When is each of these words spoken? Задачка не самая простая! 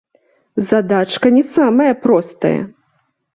Задачка 0.69 1.31
не 1.35 1.43
самая 1.51 1.93
простая! 2.07 2.59